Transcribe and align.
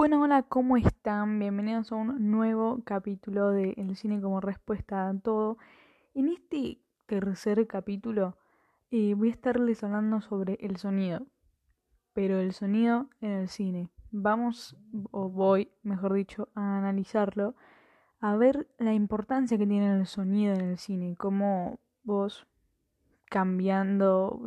Bueno, 0.00 0.22
hola, 0.22 0.42
¿cómo 0.44 0.78
están? 0.78 1.38
Bienvenidos 1.38 1.92
a 1.92 1.96
un 1.96 2.30
nuevo 2.30 2.80
capítulo 2.84 3.50
de 3.50 3.74
El 3.76 3.96
cine 3.96 4.18
como 4.22 4.40
respuesta 4.40 5.06
a 5.06 5.18
todo. 5.18 5.58
En 6.14 6.28
este 6.28 6.80
tercer 7.04 7.66
capítulo 7.66 8.34
eh, 8.90 9.12
voy 9.12 9.28
a 9.28 9.32
estarles 9.32 9.84
hablando 9.84 10.22
sobre 10.22 10.56
el 10.62 10.78
sonido, 10.78 11.26
pero 12.14 12.40
el 12.40 12.54
sonido 12.54 13.10
en 13.20 13.32
el 13.32 13.48
cine. 13.50 13.90
Vamos, 14.10 14.74
o 15.10 15.28
voy, 15.28 15.70
mejor 15.82 16.14
dicho, 16.14 16.48
a 16.54 16.78
analizarlo, 16.78 17.54
a 18.20 18.36
ver 18.36 18.68
la 18.78 18.94
importancia 18.94 19.58
que 19.58 19.66
tiene 19.66 19.98
el 19.98 20.06
sonido 20.06 20.54
en 20.54 20.62
el 20.62 20.78
cine, 20.78 21.14
cómo 21.18 21.78
vos 22.04 22.46
cambiando 23.26 24.40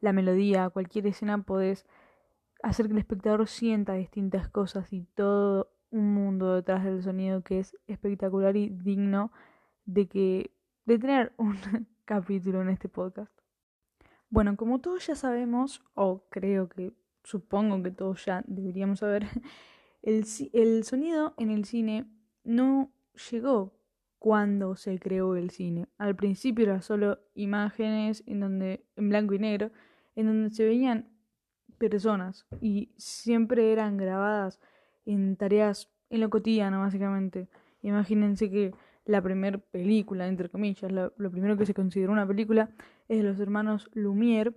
la 0.00 0.12
melodía 0.12 0.66
a 0.66 0.70
cualquier 0.70 1.08
escena 1.08 1.42
podés 1.42 1.84
hacer 2.62 2.86
que 2.86 2.92
el 2.92 2.98
espectador 2.98 3.46
sienta 3.46 3.94
distintas 3.94 4.48
cosas 4.48 4.92
y 4.92 5.04
todo 5.14 5.72
un 5.90 6.12
mundo 6.12 6.54
detrás 6.54 6.84
del 6.84 7.02
sonido 7.02 7.42
que 7.42 7.60
es 7.60 7.76
espectacular 7.86 8.56
y 8.56 8.68
digno 8.68 9.32
de 9.84 10.06
que 10.06 10.50
de 10.84 10.98
tener 10.98 11.32
un 11.38 11.56
capítulo 12.04 12.62
en 12.62 12.70
este 12.70 12.88
podcast. 12.88 13.32
Bueno, 14.30 14.56
como 14.56 14.80
todos 14.80 15.06
ya 15.06 15.14
sabemos, 15.14 15.82
o 15.94 16.24
creo 16.28 16.68
que 16.68 16.92
supongo 17.24 17.82
que 17.82 17.90
todos 17.90 18.24
ya 18.24 18.42
deberíamos 18.46 19.00
saber, 19.00 19.26
el, 20.02 20.24
el 20.52 20.84
sonido 20.84 21.34
en 21.38 21.50
el 21.50 21.64
cine 21.64 22.06
no 22.44 22.92
llegó 23.30 23.74
cuando 24.18 24.76
se 24.76 24.98
creó 24.98 25.36
el 25.36 25.50
cine. 25.50 25.86
Al 25.96 26.16
principio 26.16 26.64
era 26.64 26.82
solo 26.82 27.20
imágenes 27.34 28.22
en 28.26 28.40
donde 28.40 28.84
en 28.96 29.08
blanco 29.08 29.34
y 29.34 29.38
negro, 29.38 29.70
en 30.16 30.26
donde 30.26 30.50
se 30.50 30.64
veían 30.64 31.08
personas 31.78 32.46
y 32.60 32.90
siempre 32.96 33.72
eran 33.72 33.96
grabadas 33.96 34.60
en 35.06 35.36
tareas 35.36 35.90
en 36.10 36.20
lo 36.20 36.30
cotidiano 36.30 36.80
básicamente. 36.80 37.48
Imagínense 37.82 38.50
que 38.50 38.74
la 39.04 39.22
primera 39.22 39.58
película, 39.58 40.26
entre 40.26 40.50
comillas, 40.50 40.92
lo, 40.92 41.30
primero 41.30 41.56
que 41.56 41.66
se 41.66 41.74
consideró 41.74 42.12
una 42.12 42.26
película 42.26 42.70
es 43.08 43.18
de 43.18 43.22
los 43.24 43.40
hermanos 43.40 43.90
Lumière, 43.94 44.54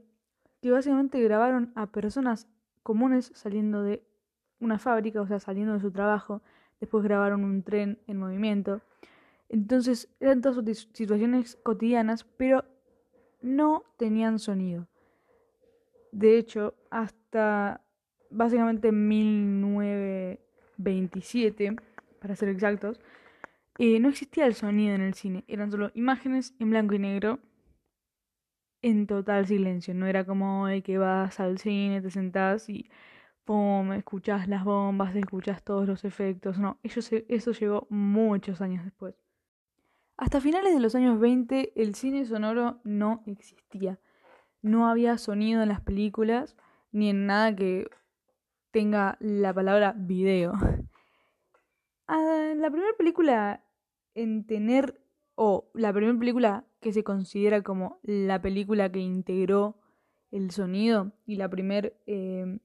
que 0.62 0.72
básicamente 0.72 1.22
grabaron 1.22 1.72
a 1.76 1.88
personas 1.88 2.48
comunes 2.84 3.32
saliendo 3.34 3.82
de 3.84 4.04
una 4.60 4.78
fábrica, 4.78 5.22
o 5.22 5.28
sea, 5.28 5.40
saliendo 5.40 5.74
de 5.74 5.80
su 5.80 5.92
trabajo, 5.92 6.42
después 6.80 7.04
grabaron 7.04 7.44
un 7.44 7.64
tren 7.64 8.00
en 8.08 8.18
movimiento. 8.18 8.82
Entonces 9.48 10.10
eran 10.20 10.42
todas 10.42 10.88
situaciones 10.94 11.58
cotidianas, 11.64 12.24
pero 12.24 12.66
no 13.42 13.84
tenían 13.98 14.40
sonido. 14.40 14.88
De 16.12 16.38
hecho, 16.38 16.76
hasta 16.90 17.82
básicamente 18.30 18.92
1927, 18.92 21.76
para 22.20 22.36
ser 22.36 22.50
exactos, 22.50 23.00
eh, 23.78 24.00
no 24.00 24.10
existía 24.10 24.46
el 24.46 24.56
sonido 24.56 24.96
en 24.96 25.02
el 25.02 25.14
cine. 25.14 25.44
Eran 25.48 25.72
solo 25.72 25.92
imágenes 25.94 26.54
en 26.60 26.70
blanco 26.70 26.96
y 26.96 27.00
negro 27.00 27.40
en 28.82 29.08
total 29.08 29.48
silencio. 29.48 29.94
No 29.94 30.08
era 30.08 30.26
como 30.26 30.68
el 30.68 30.84
que 30.84 30.98
vas 30.98 31.40
al 31.40 31.58
cine, 31.60 32.02
te 32.02 32.12
sentás 32.12 32.70
y 32.70 32.90
pum, 33.46 33.94
escuchás 33.94 34.48
las 34.48 34.64
bombas, 34.64 35.16
escuchás 35.16 35.64
todos 35.64 35.88
los 35.88 36.06
efectos. 36.06 36.60
No, 36.60 36.80
eso, 36.84 37.00
eso 37.28 37.52
llegó 37.52 37.88
muchos 37.90 38.62
años 38.62 38.84
después. 38.84 39.16
Hasta 40.18 40.42
finales 40.42 40.74
de 40.74 40.80
los 40.80 40.96
años 40.96 41.20
20 41.20 41.74
el 41.76 41.96
cine 41.96 42.26
sonoro 42.26 42.80
no 42.84 43.24
existía 43.26 44.00
no 44.62 44.88
había 44.88 45.18
sonido 45.18 45.62
en 45.64 45.70
las 45.70 45.82
películas 45.82 46.56
ni 46.92 47.10
en 47.10 47.26
nada 47.26 47.56
que 47.56 47.88
tenga 48.72 49.18
la 49.20 49.54
palabra 49.54 49.94
video. 49.98 50.54
Ah, 52.14 52.52
la 52.58 52.70
primera 52.70 52.92
película 52.98 53.64
en 54.16 54.46
tener, 54.46 55.00
o 55.36 55.70
la 55.74 55.94
primera 55.94 56.20
película 56.20 56.66
que 56.82 56.92
se 56.92 57.06
considera 57.06 57.62
como 57.62 58.02
la 58.04 58.42
película 58.42 58.92
que 58.92 59.00
integró 59.00 59.78
el 60.32 60.52
sonido 60.52 61.14
y 61.26 61.38
la 61.38 61.50
primera 61.50 61.90
eh, 62.08 62.60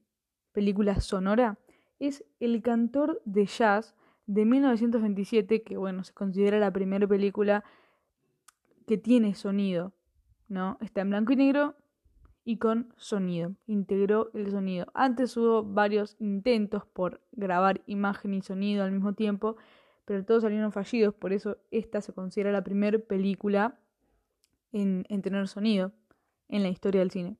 película 0.51 0.99
sonora, 0.99 1.59
es 1.99 2.25
El 2.41 2.61
cantor 2.61 3.21
de 3.23 3.45
jazz 3.45 3.95
de 4.25 4.43
1927, 4.43 5.63
que 5.63 5.77
bueno, 5.77 6.03
se 6.03 6.13
considera 6.13 6.59
la 6.59 6.71
primera 6.71 7.07
película 7.07 7.63
que 8.85 8.97
tiene 8.97 9.33
sonido, 9.35 9.93
¿no? 10.49 10.77
Está 10.81 11.01
en 11.01 11.09
blanco 11.09 11.33
y 11.33 11.37
negro, 11.37 11.75
y 12.47 12.59
con 12.59 12.93
sonido. 12.95 13.51
Integró 13.65 14.31
el 14.33 14.49
sonido. 14.51 14.87
Antes 14.93 15.35
hubo 15.35 15.65
varios 15.65 16.15
intentos 16.17 16.85
por 16.85 17.19
grabar 17.33 17.81
imagen 17.87 18.33
y 18.33 18.41
sonido 18.41 18.85
al 18.85 18.93
mismo 18.93 19.11
tiempo, 19.11 19.57
pero 20.05 20.23
todos 20.23 20.43
salieron 20.43 20.71
fallidos, 20.71 21.13
por 21.13 21.33
eso 21.33 21.57
esta 21.71 21.99
se 21.99 22.13
considera 22.13 22.53
la 22.53 22.63
primera 22.63 22.99
película 22.99 23.77
en, 24.71 25.03
en 25.09 25.21
tener 25.21 25.45
sonido 25.49 25.91
en 26.47 26.63
la 26.63 26.69
historia 26.69 27.01
del 27.01 27.11
cine. 27.11 27.35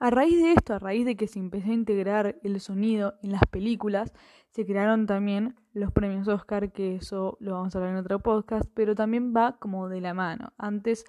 A 0.00 0.10
raíz 0.10 0.42
de 0.42 0.50
esto, 0.50 0.74
a 0.74 0.80
raíz 0.80 1.06
de 1.06 1.14
que 1.16 1.28
se 1.28 1.38
empezó 1.38 1.70
a 1.70 1.74
integrar 1.74 2.36
el 2.42 2.60
sonido 2.60 3.14
en 3.22 3.30
las 3.30 3.46
películas, 3.48 4.12
se 4.50 4.66
crearon 4.66 5.06
también 5.06 5.54
los 5.74 5.92
premios 5.92 6.26
Oscar, 6.26 6.72
que 6.72 6.96
eso 6.96 7.36
lo 7.38 7.52
vamos 7.52 7.72
a 7.72 7.78
hablar 7.78 7.92
en 7.92 8.00
otro 8.00 8.18
podcast, 8.18 8.68
pero 8.74 8.96
también 8.96 9.32
va 9.32 9.58
como 9.60 9.88
de 9.88 10.00
la 10.00 10.12
mano. 10.12 10.52
Antes 10.58 11.04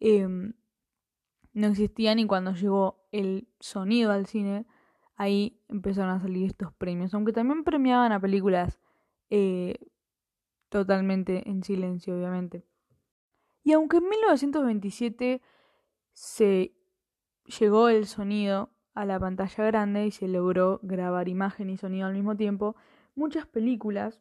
em, 0.00 0.54
no 1.52 1.68
existían 1.68 2.18
y 2.18 2.26
cuando 2.26 2.52
llegó 2.52 3.06
el 3.12 3.48
sonido 3.60 4.12
al 4.12 4.26
cine, 4.26 4.66
ahí 5.16 5.60
empezaron 5.68 6.10
a 6.10 6.20
salir 6.20 6.46
estos 6.46 6.72
premios, 6.72 7.14
aunque 7.14 7.32
también 7.32 7.64
premiaban 7.64 8.12
a 8.12 8.20
películas 8.20 8.80
eh, 9.30 9.76
totalmente 10.68 11.48
en 11.48 11.62
silencio, 11.62 12.16
obviamente. 12.16 12.64
Y 13.64 13.72
aunque 13.72 13.98
en 13.98 14.08
1927 14.08 15.40
se 16.12 16.74
llegó 17.58 17.88
el 17.88 18.06
sonido 18.06 18.70
a 18.94 19.04
la 19.04 19.18
pantalla 19.18 19.64
grande 19.64 20.06
y 20.06 20.10
se 20.10 20.28
logró 20.28 20.80
grabar 20.82 21.28
imagen 21.28 21.70
y 21.70 21.76
sonido 21.76 22.06
al 22.06 22.14
mismo 22.14 22.36
tiempo, 22.36 22.76
muchas 23.14 23.46
películas 23.46 24.20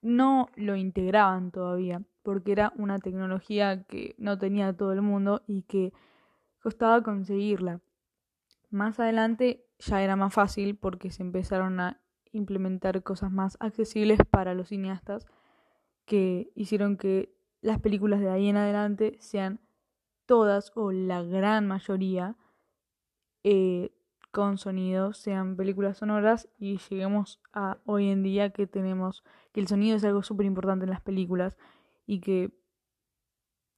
no 0.00 0.48
lo 0.54 0.76
integraban 0.76 1.50
todavía, 1.50 2.02
porque 2.22 2.52
era 2.52 2.72
una 2.76 2.98
tecnología 2.98 3.82
que 3.84 4.14
no 4.18 4.38
tenía 4.38 4.76
todo 4.76 4.92
el 4.92 5.02
mundo 5.02 5.42
y 5.46 5.62
que 5.62 5.92
costaba 6.60 7.02
conseguirla. 7.02 7.80
Más 8.70 9.00
adelante 9.00 9.66
ya 9.78 10.02
era 10.02 10.16
más 10.16 10.34
fácil 10.34 10.76
porque 10.76 11.10
se 11.10 11.22
empezaron 11.22 11.80
a 11.80 12.00
implementar 12.32 13.02
cosas 13.02 13.30
más 13.30 13.56
accesibles 13.60 14.20
para 14.30 14.54
los 14.54 14.68
cineastas 14.68 15.26
que 16.04 16.50
hicieron 16.54 16.96
que 16.96 17.34
las 17.60 17.80
películas 17.80 18.20
de 18.20 18.30
ahí 18.30 18.48
en 18.48 18.56
adelante 18.56 19.16
sean 19.20 19.60
todas 20.26 20.72
o 20.74 20.92
la 20.92 21.22
gran 21.22 21.66
mayoría 21.66 22.36
eh, 23.44 23.92
con 24.30 24.58
sonido, 24.58 25.14
sean 25.14 25.56
películas 25.56 25.98
sonoras 25.98 26.48
y 26.58 26.78
lleguemos 26.78 27.40
a 27.52 27.78
hoy 27.86 28.08
en 28.08 28.22
día 28.22 28.50
que 28.50 28.66
tenemos 28.66 29.24
que 29.52 29.60
el 29.60 29.68
sonido 29.68 29.96
es 29.96 30.04
algo 30.04 30.22
súper 30.22 30.46
importante 30.46 30.84
en 30.84 30.90
las 30.90 31.00
películas 31.00 31.56
y 32.06 32.20
que 32.20 32.52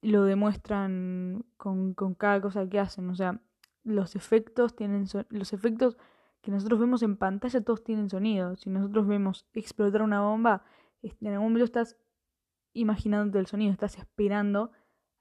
lo 0.01 0.23
demuestran 0.23 1.45
con, 1.57 1.93
con, 1.93 2.15
cada 2.15 2.41
cosa 2.41 2.67
que 2.67 2.79
hacen. 2.79 3.09
O 3.09 3.15
sea, 3.15 3.39
los 3.83 4.15
efectos 4.15 4.75
tienen 4.75 5.05
los 5.29 5.53
efectos 5.53 5.97
que 6.41 6.51
nosotros 6.51 6.79
vemos 6.79 7.03
en 7.03 7.17
pantalla 7.17 7.61
todos 7.61 7.83
tienen 7.83 8.09
sonido. 8.09 8.55
Si 8.55 8.69
nosotros 8.69 9.07
vemos 9.07 9.47
explotar 9.53 10.01
una 10.01 10.21
bomba, 10.21 10.63
en 11.03 11.27
algún 11.27 11.49
momento 11.49 11.65
estás 11.65 11.97
imaginándote 12.73 13.39
el 13.39 13.47
sonido, 13.47 13.71
estás 13.71 13.97
esperando 13.97 14.71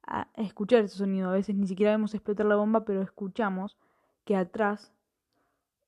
a 0.02 0.28
escuchar 0.36 0.84
ese 0.84 0.97
sonido. 0.97 1.30
A 1.30 1.34
veces 1.34 1.54
ni 1.56 1.66
siquiera 1.66 1.92
vemos 1.92 2.15
explotar 2.15 2.47
la 2.47 2.56
bomba, 2.56 2.84
pero 2.84 3.03
escuchamos 3.03 3.76
que 4.24 4.36
atrás, 4.36 4.92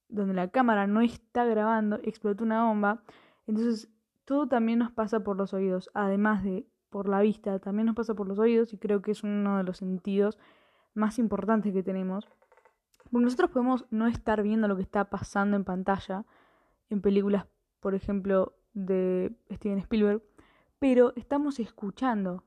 donde 0.08 0.34
la 0.34 0.48
cámara 0.48 0.86
no 0.86 1.00
está 1.00 1.44
grabando, 1.44 1.98
explotó 2.02 2.44
una 2.44 2.64
bomba. 2.64 3.02
Entonces, 3.46 3.90
todo 4.24 4.48
también 4.48 4.78
nos 4.78 4.92
pasa 4.92 5.20
por 5.20 5.36
los 5.36 5.54
oídos, 5.54 5.90
además 5.94 6.44
de 6.44 6.66
por 6.92 7.08
la 7.08 7.22
vista, 7.22 7.58
también 7.58 7.86
nos 7.86 7.96
pasa 7.96 8.14
por 8.14 8.28
los 8.28 8.38
oídos 8.38 8.72
y 8.72 8.78
creo 8.78 9.02
que 9.02 9.10
es 9.10 9.24
uno 9.24 9.56
de 9.56 9.64
los 9.64 9.78
sentidos 9.78 10.38
más 10.94 11.18
importantes 11.18 11.72
que 11.72 11.82
tenemos. 11.82 12.28
Porque 13.10 13.24
nosotros 13.24 13.50
podemos 13.50 13.86
no 13.90 14.06
estar 14.06 14.42
viendo 14.42 14.68
lo 14.68 14.76
que 14.76 14.82
está 14.82 15.06
pasando 15.06 15.56
en 15.56 15.64
pantalla, 15.64 16.24
en 16.90 17.00
películas, 17.00 17.46
por 17.80 17.94
ejemplo, 17.94 18.54
de 18.74 19.34
Steven 19.50 19.78
Spielberg, 19.78 20.22
pero 20.78 21.14
estamos 21.16 21.58
escuchando. 21.58 22.44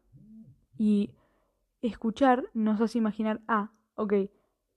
Y 0.77 1.15
escuchar 1.81 2.45
nos 2.53 2.80
hace 2.80 3.00
imaginar, 3.00 3.41
ah, 3.48 3.71
ok, 3.95 4.13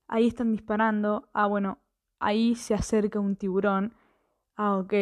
ahí 0.09 0.27
están 0.27 0.51
disparando, 0.51 1.29
ah, 1.35 1.47
bueno, 1.47 1.79
ahí 2.19 2.55
se 2.55 2.75
acerca 2.75 3.21
un 3.21 3.37
tiburón, 3.37 3.93
ah, 4.57 4.79
ok, 4.79 4.95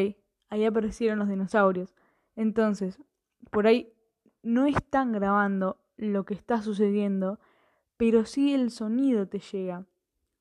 ahí 0.48 0.64
aparecieron 0.64 1.20
los 1.20 1.28
dinosaurios. 1.28 1.94
Entonces, 2.34 2.98
por 3.50 3.66
ahí 3.66 3.92
no 4.46 4.66
están 4.66 5.10
grabando 5.10 5.81
lo 5.96 6.25
que 6.25 6.34
está 6.34 6.62
sucediendo, 6.62 7.40
pero 7.96 8.25
sí 8.25 8.54
el 8.54 8.70
sonido 8.70 9.26
te 9.26 9.40
llega. 9.40 9.84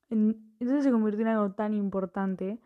Entonces 0.08 0.84
se 0.84 0.92
convirtió 0.92 1.22
en 1.22 1.28
algo 1.28 1.52
tan 1.52 1.74
importante 1.74 2.60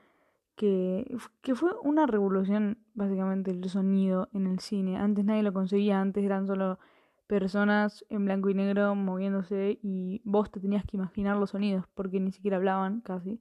que, 0.54 1.16
que 1.40 1.54
fue 1.54 1.70
una 1.82 2.06
revolución 2.06 2.78
básicamente 2.92 3.50
el 3.52 3.64
sonido 3.70 4.28
en 4.34 4.46
el 4.46 4.58
cine. 4.58 4.98
Antes 4.98 5.24
nadie 5.24 5.42
lo 5.42 5.54
conseguía, 5.54 6.00
antes 6.00 6.22
eran 6.22 6.46
solo 6.46 6.78
personas 7.26 8.04
en 8.10 8.26
blanco 8.26 8.50
y 8.50 8.54
negro 8.54 8.94
moviéndose 8.94 9.78
y 9.82 10.20
vos 10.24 10.50
te 10.50 10.60
tenías 10.60 10.84
que 10.84 10.98
imaginar 10.98 11.38
los 11.38 11.50
sonidos 11.50 11.86
porque 11.94 12.20
ni 12.20 12.32
siquiera 12.32 12.58
hablaban 12.58 13.00
casi. 13.00 13.40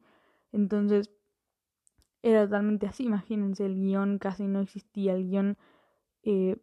Entonces 0.53 1.11
era 2.21 2.45
totalmente 2.45 2.87
así, 2.87 3.03
imagínense, 3.03 3.65
el 3.65 3.75
guion 3.75 4.19
casi 4.19 4.47
no 4.47 4.61
existía, 4.61 5.15
el 5.15 5.29
guion 5.29 5.57
eh, 6.23 6.57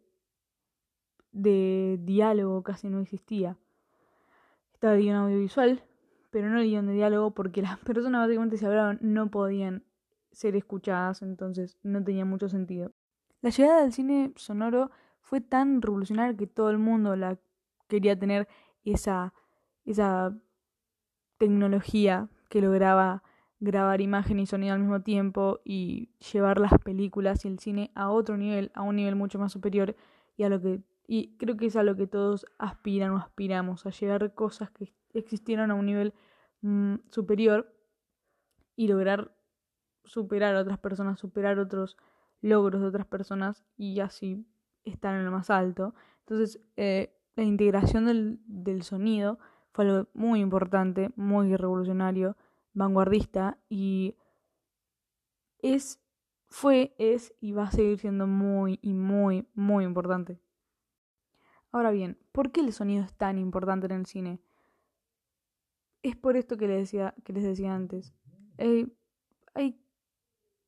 de 1.31 1.99
diálogo 2.01 2.63
casi 2.63 2.89
no 2.89 2.99
existía. 2.99 3.57
Estaba 4.73 4.95
el 4.95 5.01
guion 5.01 5.15
audiovisual, 5.15 5.83
pero 6.31 6.49
no 6.49 6.59
el 6.59 6.67
guion 6.67 6.87
de 6.87 6.93
diálogo 6.93 7.31
porque 7.31 7.61
las 7.63 7.77
personas 7.79 8.21
básicamente 8.21 8.57
se 8.57 8.65
hablaban 8.65 8.99
no 9.01 9.29
podían 9.29 9.83
ser 10.31 10.55
escuchadas, 10.55 11.21
entonces 11.21 11.77
no 11.83 12.03
tenía 12.03 12.25
mucho 12.25 12.49
sentido. 12.49 12.91
La 13.41 13.49
llegada 13.49 13.81
del 13.81 13.93
cine 13.93 14.33
sonoro 14.35 14.91
fue 15.21 15.41
tan 15.41 15.81
revolucionaria 15.81 16.37
que 16.37 16.47
todo 16.47 16.69
el 16.69 16.77
mundo 16.77 17.15
la 17.15 17.37
quería 17.87 18.17
tener 18.17 18.47
esa, 18.83 19.33
esa 19.85 20.35
tecnología 21.37 22.29
que 22.49 22.61
lograba 22.61 23.23
grabar 23.59 24.01
imagen 24.01 24.39
y 24.39 24.45
sonido 24.45 24.73
al 24.73 24.79
mismo 24.79 25.01
tiempo 25.01 25.59
y 25.65 26.09
llevar 26.31 26.59
las 26.59 26.73
películas 26.83 27.43
y 27.45 27.47
el 27.47 27.59
cine 27.59 27.91
a 27.95 28.09
otro 28.09 28.37
nivel, 28.37 28.71
a 28.75 28.83
un 28.83 28.95
nivel 28.95 29.15
mucho 29.15 29.39
más 29.39 29.51
superior 29.51 29.95
y 30.35 30.43
a 30.43 30.49
lo 30.49 30.61
que 30.61 30.81
y 31.07 31.37
creo 31.37 31.55
que 31.55 31.67
es 31.67 31.75
a 31.77 31.83
lo 31.83 31.95
que 31.95 32.05
todos 32.05 32.45
aspiran 32.59 33.11
o 33.11 33.17
aspiramos, 33.17 33.85
a 33.85 33.91
llegar 33.91 34.33
cosas 34.33 34.69
que 34.71 34.93
existieron 35.13 35.71
a 35.71 35.75
un 35.75 35.85
nivel 35.85 36.13
mm, 36.61 36.95
superior 37.09 37.73
y 38.75 38.87
lograr 38.89 39.33
superar 40.03 40.55
a 40.55 40.61
otras 40.61 40.77
personas, 40.77 41.19
superar 41.19 41.59
otros 41.59 41.97
logros 42.41 42.81
de 42.81 42.87
otras 42.87 43.07
personas 43.07 43.63
y 43.77 44.01
así 44.01 44.45
estar 44.83 45.15
en 45.15 45.25
lo 45.25 45.31
más 45.31 45.49
alto. 45.49 45.95
Entonces, 46.19 46.59
eh, 46.75 47.13
la 47.35 47.43
integración 47.43 48.05
del, 48.05 48.39
del 48.45 48.83
sonido 48.83 49.39
fue 49.71 49.85
algo 49.85 50.09
muy 50.13 50.41
importante, 50.41 51.11
muy 51.15 51.55
revolucionario, 51.55 52.35
vanguardista 52.73 53.57
y 53.69 54.15
es, 55.59 56.01
fue, 56.47 56.95
es 56.97 57.33
y 57.39 57.53
va 57.53 57.63
a 57.63 57.71
seguir 57.71 57.97
siendo 57.97 58.27
muy 58.27 58.79
y 58.81 58.93
muy, 58.93 59.47
muy 59.53 59.85
importante. 59.85 60.39
Ahora 61.71 61.91
bien, 61.91 62.17
¿por 62.31 62.51
qué 62.51 62.61
el 62.61 62.73
sonido 62.73 63.03
es 63.03 63.13
tan 63.13 63.37
importante 63.37 63.87
en 63.87 63.91
el 63.91 64.05
cine? 64.05 64.39
Es 66.03 66.15
por 66.15 66.37
esto 66.37 66.57
que 66.57 66.67
les 66.67 66.77
decía, 66.77 67.13
que 67.23 67.33
les 67.33 67.43
decía 67.43 67.75
antes. 67.75 68.13
Eh, 68.57 68.87
hay 69.53 69.79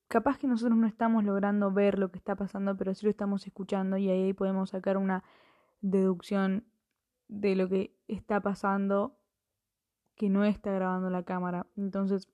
capaz 0.08 0.38
que 0.38 0.48
nosotros 0.48 0.78
no 0.78 0.88
estamos 0.88 1.24
logrando 1.24 1.72
ver 1.72 2.00
lo 2.00 2.12
que 2.12 2.18
está 2.18 2.36
pasando, 2.36 2.76
pero 2.76 2.94
sí 2.94 3.06
lo 3.06 3.12
estamos 3.12 3.46
escuchando 3.48 3.98
y 3.98 4.10
ahí 4.10 4.34
podemos 4.34 4.72
sacar 4.72 4.98
una 4.98 5.24
deducción 5.82 6.66
de 7.28 7.56
lo 7.56 7.70
que 7.70 7.96
está 8.08 8.42
pasando 8.42 9.16
que 10.16 10.30
no 10.30 10.44
está 10.44 10.72
grabando 10.74 11.10
la 11.10 11.24
cámara. 11.24 11.68
Entonces, 11.78 12.28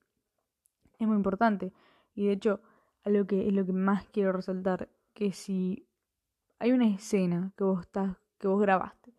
es 0.98 1.06
muy 1.06 1.16
importante. 1.16 1.72
Y 2.14 2.26
de 2.26 2.32
hecho, 2.32 2.60
algo 3.04 3.26
que 3.26 3.46
es 3.46 3.54
lo 3.54 3.64
que 3.64 3.72
más 3.72 4.08
quiero 4.08 4.32
resaltar, 4.32 4.88
que 5.14 5.32
si 5.32 5.86
hay 6.58 6.72
una 6.72 6.88
escena 6.88 7.52
que 7.56 7.62
vos 7.62 7.82
estás, 7.82 8.16
que 8.38 8.48
vos 8.48 8.60
grabaste, 8.60 9.12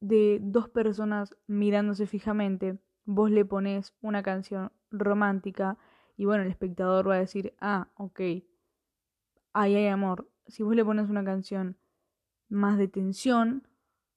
de 0.00 0.38
dos 0.42 0.68
personas 0.68 1.36
mirándose 1.46 2.06
fijamente, 2.06 2.78
vos 3.04 3.30
le 3.30 3.44
pones 3.44 3.94
una 4.00 4.22
canción 4.22 4.72
romántica 4.90 5.78
y 6.16 6.24
bueno, 6.24 6.42
el 6.42 6.50
espectador 6.50 7.08
va 7.08 7.14
a 7.14 7.18
decir, 7.18 7.54
ah, 7.60 7.88
ok, 7.96 8.20
ahí 9.52 9.74
hay 9.74 9.86
amor. 9.86 10.28
Si 10.46 10.62
vos 10.62 10.74
le 10.74 10.84
pones 10.84 11.08
una 11.08 11.24
canción 11.24 11.76
más 12.48 12.78
de 12.78 12.88
tensión, 12.88 13.66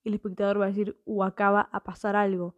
el 0.04 0.14
espectador 0.14 0.60
va 0.60 0.66
a 0.66 0.70
decir, 0.70 1.02
uh, 1.06 1.24
acaba 1.24 1.70
a 1.72 1.84
pasar 1.84 2.16
algo, 2.16 2.56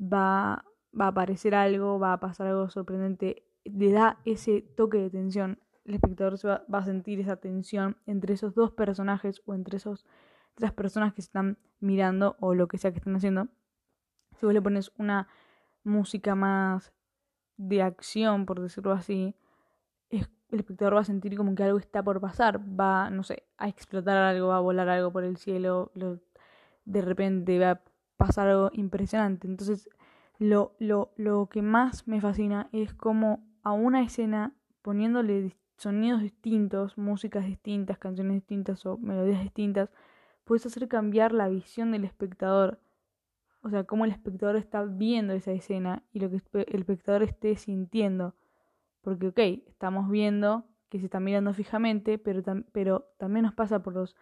va, 0.00 0.64
va 0.98 1.06
a 1.06 1.08
aparecer 1.08 1.54
algo, 1.54 1.98
va 1.98 2.12
a 2.12 2.20
pasar 2.20 2.46
algo 2.46 2.70
sorprendente. 2.70 3.44
Le 3.64 3.90
da 3.90 4.20
ese 4.24 4.62
toque 4.62 4.98
de 4.98 5.10
tensión. 5.10 5.58
El 5.84 5.94
espectador 5.94 6.34
va, 6.46 6.64
va, 6.72 6.78
a 6.78 6.84
sentir 6.84 7.20
esa 7.20 7.36
tensión 7.36 7.96
entre 8.06 8.34
esos 8.34 8.54
dos 8.54 8.72
personajes 8.72 9.42
o 9.46 9.54
entre 9.54 9.78
esos, 9.78 10.06
esas 10.58 10.72
personas 10.72 11.14
que 11.14 11.20
están 11.20 11.58
mirando 11.80 12.36
o 12.40 12.54
lo 12.54 12.68
que 12.68 12.78
sea 12.78 12.90
que 12.90 12.98
están 12.98 13.16
haciendo. 13.16 13.48
Si 14.36 14.46
vos 14.46 14.54
le 14.54 14.62
pones 14.62 14.92
una 14.98 15.28
música 15.84 16.34
más 16.34 16.92
de 17.56 17.82
acción, 17.82 18.46
por 18.46 18.60
decirlo 18.60 18.92
así, 18.92 19.34
el 20.10 20.60
espectador 20.60 20.96
va 20.96 21.00
a 21.00 21.04
sentir 21.04 21.36
como 21.36 21.54
que 21.54 21.62
algo 21.62 21.78
está 21.78 22.02
por 22.02 22.20
pasar, 22.20 22.58
va, 22.58 23.10
no 23.10 23.22
sé, 23.22 23.44
a 23.58 23.68
explotar 23.68 24.16
algo, 24.16 24.48
va 24.48 24.56
a 24.56 24.60
volar 24.60 24.88
algo 24.88 25.12
por 25.12 25.24
el 25.24 25.36
cielo, 25.36 25.92
de 26.84 27.02
repente 27.02 27.58
va 27.58 27.70
a 27.72 27.80
pasar 28.16 28.48
algo 28.48 28.70
impresionante. 28.72 29.46
Entonces, 29.46 29.88
lo, 30.38 30.74
lo, 30.78 31.12
lo 31.16 31.48
que 31.48 31.62
más 31.62 32.08
me 32.08 32.20
fascina 32.20 32.68
es 32.72 32.94
como 32.94 33.44
a 33.62 33.72
una 33.72 34.02
escena, 34.02 34.54
poniéndole 34.82 35.54
sonidos 35.76 36.22
distintos, 36.22 36.96
músicas 36.96 37.44
distintas, 37.44 37.98
canciones 37.98 38.34
distintas 38.34 38.86
o 38.86 38.96
melodías 38.96 39.42
distintas, 39.42 39.90
puedes 40.48 40.66
hacer 40.66 40.88
cambiar 40.88 41.32
la 41.32 41.48
visión 41.48 41.92
del 41.92 42.04
espectador 42.04 42.80
o 43.62 43.70
sea, 43.70 43.84
cómo 43.84 44.04
el 44.04 44.10
espectador 44.10 44.56
está 44.56 44.84
viendo 44.84 45.32
esa 45.34 45.52
escena 45.52 46.02
y 46.12 46.20
lo 46.20 46.30
que 46.30 46.40
el 46.52 46.80
espectador 46.80 47.22
esté 47.22 47.56
sintiendo. 47.56 48.34
Porque, 49.02 49.28
ok, 49.28 49.38
estamos 49.68 50.10
viendo 50.10 50.64
que 50.88 50.98
se 50.98 51.06
está 51.06 51.20
mirando 51.20 51.52
fijamente, 51.52 52.18
pero, 52.18 52.42
pero 52.72 53.10
también 53.18 53.44
nos 53.44 53.54
pasa 53.54 53.82
por 53.82 53.94
los, 53.94 54.16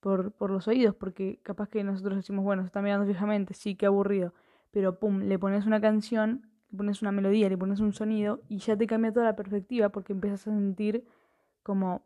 por, 0.00 0.32
por 0.32 0.50
los 0.50 0.68
oídos, 0.68 0.94
porque 0.94 1.40
capaz 1.42 1.68
que 1.68 1.82
nosotros 1.84 2.16
decimos, 2.16 2.44
bueno, 2.44 2.62
se 2.62 2.66
está 2.66 2.80
mirando 2.80 3.06
fijamente, 3.06 3.54
sí, 3.54 3.74
qué 3.74 3.86
aburrido. 3.86 4.32
Pero, 4.70 4.98
pum, 4.98 5.20
le 5.20 5.38
pones 5.38 5.66
una 5.66 5.80
canción, 5.80 6.48
le 6.70 6.78
pones 6.78 7.02
una 7.02 7.12
melodía, 7.12 7.48
le 7.48 7.58
pones 7.58 7.80
un 7.80 7.92
sonido 7.92 8.40
y 8.48 8.58
ya 8.58 8.76
te 8.76 8.86
cambia 8.86 9.12
toda 9.12 9.26
la 9.26 9.36
perspectiva 9.36 9.88
porque 9.90 10.12
empiezas 10.12 10.46
a 10.46 10.50
sentir 10.50 11.04
como 11.62 12.02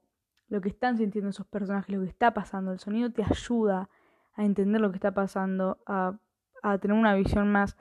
lo 0.49 0.61
que 0.61 0.69
están 0.69 0.97
sintiendo 0.97 1.31
esos 1.31 1.47
personajes, 1.47 1.95
lo 1.95 2.03
que 2.03 2.09
está 2.09 2.35
pasando. 2.35 2.73
El 2.73 2.79
sonido 2.79 3.11
te 3.11 3.25
ayuda 3.25 3.89
a 4.35 4.45
entender 4.45 4.81
lo 4.81 4.91
que 4.91 4.97
está 4.97 5.13
pasando, 5.13 5.79
a 5.87 6.19
tener 6.81 6.97
una 6.97 7.15
visión 7.15 7.51
más 7.51 7.77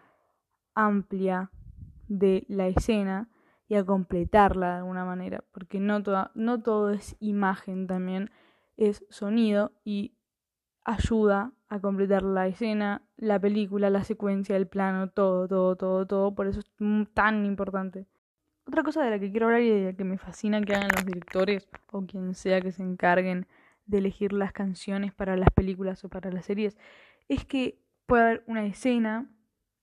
amplia 0.74 1.52
de 2.08 2.46
la 2.48 2.68
escena 2.68 3.30
y 3.72 3.76
a 3.76 3.86
completarla 3.86 4.72
de 4.72 4.78
alguna 4.80 5.06
manera, 5.06 5.46
porque 5.54 5.80
no, 5.80 6.04
toda, 6.04 6.32
no 6.36 6.62
todo 6.62 6.90
es 6.90 7.16
imagen 7.22 7.88
también, 7.88 8.30
es 8.76 9.06
sonido 9.10 9.72
y 9.86 10.18
ayuda 10.84 11.54
a 11.70 11.80
completar 11.80 12.22
la 12.24 12.48
escena, 12.48 13.04
la 13.16 13.40
película, 13.40 13.90
la 13.90 14.04
secuencia, 14.04 14.58
el 14.58 14.68
plano, 14.68 15.10
todo, 15.10 15.48
todo, 15.48 15.78
todo, 15.78 16.06
todo, 16.06 16.36
por 16.36 16.48
eso 16.48 16.60
es 16.60 16.70
tan 17.14 17.46
importante. 17.46 18.08
Otra 18.66 18.84
cosa 18.84 19.04
de 19.04 19.10
la 19.10 19.20
que 19.20 19.32
quiero 19.32 19.48
hablar 19.48 19.62
y 19.62 19.70
de 19.70 19.86
la 19.86 19.94
que 19.94 20.04
me 20.04 20.18
fascina 20.18 20.62
que 20.62 20.76
hagan 20.76 20.90
los 20.96 21.06
directores 21.06 21.68
o 21.92 22.06
quien 22.06 22.34
sea 22.36 22.62
que 22.62 22.72
se 22.72 22.84
encarguen 22.84 23.48
de 23.86 23.98
elegir 23.98 24.34
las 24.34 24.54
canciones 24.54 25.14
para 25.14 25.36
las 25.36 25.50
películas 25.50 26.04
o 26.06 26.10
para 26.10 26.32
las 26.32 26.46
series 26.46 26.78
es 27.28 27.46
que 27.46 27.80
puede 28.06 28.24
haber 28.24 28.44
una 28.48 28.66
escena 28.66 29.30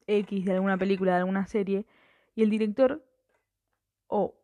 X 0.08 0.44
de 0.44 0.52
alguna 0.52 0.76
película, 0.76 1.12
de 1.12 1.18
alguna 1.18 1.46
serie, 1.46 1.86
y 2.34 2.42
el 2.42 2.50
director 2.50 3.04
o 4.06 4.34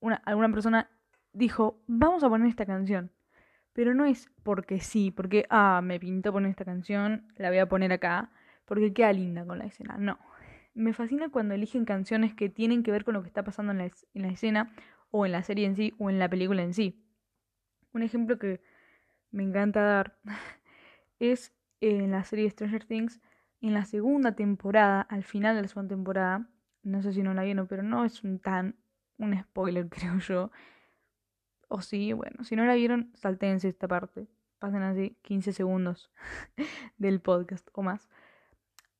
una, 0.00 0.16
alguna 0.16 0.50
persona 0.50 0.90
dijo, 1.32 1.80
vamos 1.86 2.24
a 2.24 2.28
poner 2.28 2.48
esta 2.48 2.66
canción. 2.66 3.10
Pero 3.72 3.94
no 3.94 4.04
es 4.04 4.28
porque 4.42 4.80
sí, 4.80 5.10
porque, 5.10 5.46
ah, 5.48 5.80
me 5.82 6.00
pintó 6.00 6.32
poner 6.32 6.50
esta 6.50 6.64
canción, 6.64 7.32
la 7.36 7.50
voy 7.50 7.58
a 7.58 7.68
poner 7.68 7.92
acá, 7.92 8.30
porque 8.64 8.92
queda 8.92 9.12
linda 9.12 9.44
con 9.44 9.58
la 9.58 9.66
escena. 9.66 9.96
No. 9.98 10.18
Me 10.74 10.92
fascina 10.92 11.28
cuando 11.30 11.54
eligen 11.54 11.84
canciones 11.84 12.34
que 12.34 12.48
tienen 12.48 12.82
que 12.82 12.92
ver 12.92 13.04
con 13.04 13.14
lo 13.14 13.22
que 13.22 13.28
está 13.28 13.42
pasando 13.44 13.72
en 13.72 13.78
la, 13.78 13.84
en 13.84 14.22
la 14.22 14.28
escena, 14.28 14.72
o 15.10 15.26
en 15.26 15.32
la 15.32 15.42
serie 15.42 15.66
en 15.66 15.76
sí, 15.76 15.94
o 15.98 16.10
en 16.10 16.18
la 16.18 16.28
película 16.28 16.62
en 16.62 16.74
sí. 16.74 17.04
Un 17.92 18.02
ejemplo 18.02 18.38
que 18.38 18.60
me 19.30 19.42
encanta 19.42 19.82
dar 19.82 20.18
es 21.18 21.52
en 21.80 22.10
la 22.12 22.24
serie 22.24 22.50
Stranger 22.50 22.84
Things, 22.84 23.20
en 23.60 23.74
la 23.74 23.84
segunda 23.84 24.34
temporada, 24.34 25.02
al 25.02 25.24
final 25.24 25.56
de 25.56 25.62
la 25.62 25.68
segunda 25.68 25.94
temporada, 25.94 26.48
no 26.82 27.02
sé 27.02 27.12
si 27.12 27.22
no 27.22 27.34
la 27.34 27.42
vieron, 27.42 27.66
pero 27.66 27.82
no 27.82 28.04
es 28.04 28.22
un 28.22 28.38
tan 28.38 28.76
un 29.18 29.38
spoiler, 29.38 29.88
creo 29.90 30.18
yo. 30.18 30.50
O 31.68 31.82
sí, 31.82 32.12
bueno, 32.12 32.42
si 32.44 32.56
no 32.56 32.64
la 32.64 32.74
vieron, 32.74 33.12
saltense 33.14 33.68
esta 33.68 33.86
parte. 33.86 34.26
Pasen 34.58 34.82
así 34.82 35.16
15 35.22 35.52
segundos 35.52 36.10
del 36.98 37.20
podcast 37.20 37.68
o 37.72 37.82
más. 37.82 38.08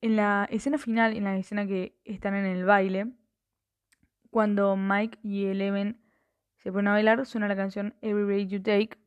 En 0.00 0.16
la 0.16 0.48
escena 0.50 0.78
final, 0.78 1.16
en 1.16 1.24
la 1.24 1.36
escena 1.36 1.66
que 1.66 1.98
están 2.04 2.34
en 2.34 2.46
el 2.46 2.64
baile, 2.64 3.12
cuando 4.30 4.76
Mike 4.76 5.18
y 5.22 5.46
Eleven 5.46 6.00
se 6.56 6.72
ponen 6.72 6.88
a 6.88 6.92
bailar, 6.92 7.26
suena 7.26 7.48
la 7.48 7.56
canción 7.56 7.94
Every 8.00 8.24
Breath 8.24 8.48
You 8.48 8.62
Take, 8.62 8.98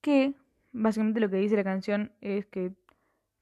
que 0.00 0.34
básicamente 0.72 1.20
lo 1.20 1.30
que 1.30 1.36
dice 1.36 1.56
la 1.56 1.64
canción 1.64 2.12
es 2.20 2.46
que 2.46 2.72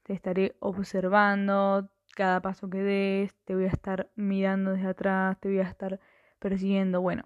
te 0.03 0.13
estaré 0.13 0.55
observando 0.59 1.89
cada 2.15 2.41
paso 2.41 2.69
que 2.69 2.81
des, 2.81 3.35
te 3.45 3.55
voy 3.55 3.65
a 3.65 3.69
estar 3.69 4.09
mirando 4.15 4.71
desde 4.71 4.87
atrás, 4.87 5.39
te 5.39 5.47
voy 5.47 5.59
a 5.59 5.69
estar 5.69 5.99
persiguiendo. 6.39 7.01
Bueno, 7.01 7.23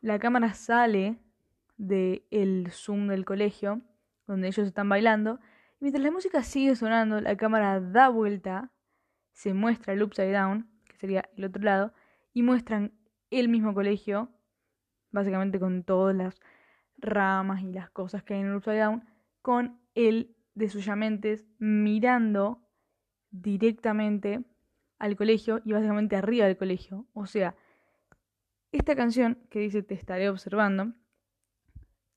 la 0.00 0.18
cámara 0.18 0.54
sale 0.54 1.18
del 1.76 2.24
el 2.30 2.70
zoom 2.70 3.08
del 3.08 3.24
colegio, 3.24 3.80
donde 4.26 4.48
ellos 4.48 4.66
están 4.66 4.88
bailando, 4.88 5.40
mientras 5.80 6.02
la 6.02 6.10
música 6.10 6.42
sigue 6.42 6.76
sonando, 6.76 7.20
la 7.20 7.36
cámara 7.36 7.80
da 7.80 8.08
vuelta, 8.08 8.72
se 9.32 9.54
muestra 9.54 9.92
el 9.92 10.02
upside 10.02 10.32
down, 10.32 10.68
que 10.88 10.96
sería 10.96 11.28
el 11.36 11.44
otro 11.44 11.62
lado, 11.62 11.92
y 12.32 12.42
muestran 12.42 12.92
el 13.30 13.48
mismo 13.48 13.74
colegio, 13.74 14.30
básicamente 15.10 15.60
con 15.60 15.84
todas 15.84 16.14
las 16.14 16.40
ramas 16.96 17.62
y 17.62 17.72
las 17.72 17.90
cosas 17.90 18.22
que 18.22 18.34
hay 18.34 18.40
en 18.40 18.48
el 18.48 18.56
upside 18.56 18.80
down, 18.80 19.04
con 19.42 19.80
el 19.94 20.36
de 20.54 20.68
sus 20.68 20.88
mentes 20.88 21.46
mirando 21.58 22.68
directamente 23.30 24.44
al 24.98 25.16
colegio 25.16 25.60
y 25.64 25.72
básicamente 25.72 26.16
arriba 26.16 26.46
del 26.46 26.56
colegio. 26.56 27.06
O 27.12 27.26
sea, 27.26 27.54
esta 28.72 28.96
canción 28.96 29.38
que 29.50 29.60
dice 29.60 29.82
te 29.82 29.94
estaré 29.94 30.28
observando, 30.28 30.92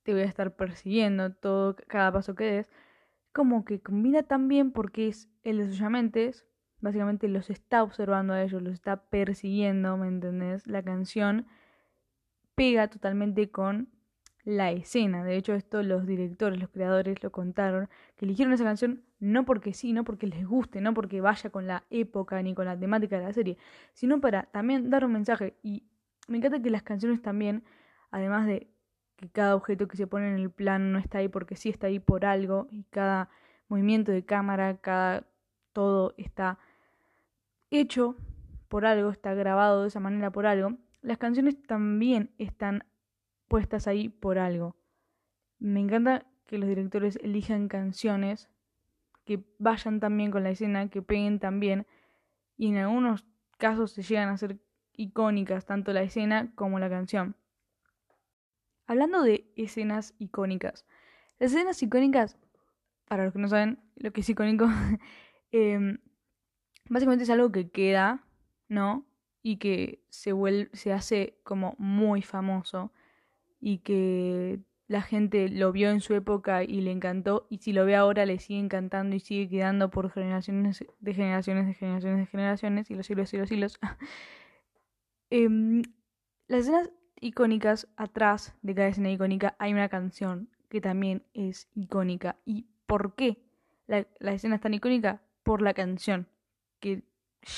te 0.03 0.13
voy 0.13 0.23
a 0.23 0.25
estar 0.25 0.55
persiguiendo 0.55 1.33
todo, 1.33 1.75
cada 1.87 2.11
paso 2.11 2.35
que 2.35 2.45
des, 2.45 2.69
como 3.33 3.65
que 3.65 3.81
combina 3.81 4.23
tan 4.23 4.47
bien 4.47 4.71
porque 4.71 5.07
es 5.07 5.29
el 5.43 5.57
de 5.57 5.71
sus 5.71 5.81
mentes, 5.89 6.45
básicamente 6.79 7.27
los 7.27 7.49
está 7.49 7.83
observando 7.83 8.33
a 8.33 8.43
ellos, 8.43 8.61
los 8.61 8.73
está 8.73 9.05
persiguiendo, 9.09 9.97
¿me 9.97 10.07
entendés? 10.07 10.67
La 10.67 10.83
canción 10.83 11.47
pega 12.55 12.89
totalmente 12.89 13.49
con 13.49 13.89
la 14.43 14.71
escena. 14.71 15.23
De 15.23 15.35
hecho, 15.37 15.53
esto 15.53 15.83
los 15.83 16.05
directores, 16.05 16.59
los 16.59 16.69
creadores 16.69 17.21
lo 17.23 17.31
contaron, 17.31 17.89
que 18.15 18.25
eligieron 18.25 18.53
esa 18.53 18.63
canción 18.63 19.03
no 19.19 19.45
porque 19.45 19.73
sí, 19.73 19.93
no 19.93 20.03
porque 20.03 20.27
les 20.27 20.45
guste, 20.45 20.81
no 20.81 20.93
porque 20.93 21.21
vaya 21.21 21.51
con 21.51 21.67
la 21.67 21.83
época 21.91 22.41
ni 22.41 22.55
con 22.55 22.65
la 22.65 22.77
temática 22.77 23.19
de 23.19 23.25
la 23.25 23.33
serie, 23.33 23.57
sino 23.93 24.19
para 24.19 24.43
también 24.43 24.89
dar 24.89 25.05
un 25.05 25.13
mensaje. 25.13 25.55
Y 25.61 25.83
me 26.27 26.37
encanta 26.37 26.61
que 26.61 26.71
las 26.71 26.81
canciones 26.81 27.21
también, 27.21 27.63
además 28.09 28.47
de 28.47 28.70
que 29.21 29.29
cada 29.29 29.55
objeto 29.55 29.87
que 29.87 29.97
se 29.97 30.07
pone 30.07 30.29
en 30.29 30.39
el 30.39 30.49
plano 30.49 30.85
no 30.85 30.99
está 30.99 31.19
ahí 31.19 31.27
porque 31.27 31.55
sí 31.55 31.69
está 31.69 31.87
ahí 31.87 31.99
por 31.99 32.25
algo, 32.25 32.67
y 32.71 32.83
cada 32.89 33.29
movimiento 33.69 34.11
de 34.11 34.25
cámara, 34.25 34.77
cada 34.77 35.27
todo 35.71 36.13
está 36.17 36.59
hecho 37.69 38.17
por 38.67 38.85
algo, 38.85 39.11
está 39.11 39.33
grabado 39.33 39.83
de 39.83 39.87
esa 39.87 39.99
manera 39.99 40.31
por 40.31 40.45
algo, 40.45 40.77
las 41.01 41.17
canciones 41.17 41.61
también 41.63 42.31
están 42.37 42.83
puestas 43.47 43.87
ahí 43.87 44.09
por 44.09 44.37
algo. 44.37 44.75
Me 45.59 45.79
encanta 45.79 46.25
que 46.45 46.57
los 46.57 46.67
directores 46.67 47.17
elijan 47.21 47.67
canciones 47.67 48.49
que 49.23 49.43
vayan 49.59 49.99
también 49.99 50.31
con 50.31 50.43
la 50.43 50.49
escena, 50.49 50.89
que 50.89 51.01
peguen 51.01 51.39
también, 51.39 51.85
y 52.57 52.69
en 52.69 52.77
algunos 52.77 53.25
casos 53.57 53.91
se 53.91 54.01
llegan 54.01 54.29
a 54.29 54.37
ser 54.37 54.59
icónicas 54.93 55.65
tanto 55.65 55.93
la 55.93 56.01
escena 56.01 56.51
como 56.55 56.79
la 56.79 56.89
canción. 56.89 57.35
Hablando 58.91 59.23
de 59.23 59.49
escenas 59.55 60.15
icónicas, 60.19 60.85
las 61.39 61.53
escenas 61.53 61.81
icónicas, 61.81 62.37
para 63.07 63.23
los 63.23 63.31
que 63.31 63.39
no 63.39 63.47
saben 63.47 63.79
lo 63.95 64.11
que 64.11 64.19
es 64.19 64.29
icónico, 64.29 64.65
em, 65.53 65.99
básicamente 66.89 67.23
es 67.23 67.29
algo 67.29 67.53
que 67.53 67.69
queda, 67.69 68.27
¿no? 68.67 69.05
Y 69.41 69.59
que 69.59 70.03
se, 70.09 70.33
se 70.73 70.91
hace 70.91 71.39
como 71.43 71.75
muy 71.77 72.21
famoso 72.21 72.91
y 73.61 73.77
que 73.77 74.59
la 74.87 75.01
gente 75.01 75.47
lo 75.47 75.71
vio 75.71 75.89
en 75.89 76.01
su 76.01 76.13
época 76.13 76.65
y 76.65 76.81
le 76.81 76.91
encantó 76.91 77.47
y 77.49 77.59
si 77.59 77.71
lo 77.71 77.85
ve 77.85 77.95
ahora 77.95 78.25
le 78.25 78.39
sigue 78.39 78.59
encantando 78.59 79.15
y 79.15 79.21
sigue 79.21 79.47
quedando 79.47 79.89
por 79.89 80.11
generaciones 80.11 80.85
de 80.99 81.13
generaciones 81.13 81.65
de 81.65 81.75
generaciones 81.75 82.19
de 82.19 82.25
generaciones 82.25 82.91
y 82.91 82.95
los 82.95 83.05
siglos 83.05 83.33
y 83.33 83.37
los 83.37 83.47
siglos. 83.47 83.79
Em, 85.29 85.81
las 86.49 86.63
escenas 86.63 86.91
icónicas, 87.21 87.87
atrás 87.95 88.53
de 88.61 88.75
cada 88.75 88.89
escena 88.89 89.11
icónica 89.11 89.55
hay 89.59 89.71
una 89.71 89.87
canción 89.87 90.49
que 90.67 90.81
también 90.81 91.23
es 91.33 91.69
icónica. 91.73 92.35
¿Y 92.43 92.65
por 92.85 93.15
qué 93.15 93.41
la, 93.87 94.05
la 94.19 94.33
escena 94.33 94.55
es 94.55 94.61
tan 94.61 94.73
icónica? 94.73 95.21
Por 95.43 95.61
la 95.61 95.73
canción 95.73 96.27
que 96.79 97.03